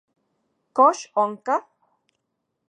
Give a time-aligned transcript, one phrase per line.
[0.75, 1.55] ¿Kox onka?